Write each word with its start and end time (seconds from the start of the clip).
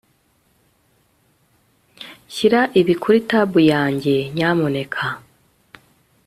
Shyira 2.33 2.61
ibi 2.79 2.93
kuri 3.01 3.17
tab 3.29 3.51
yanjye 3.73 4.15
nyamuneka 4.35 5.03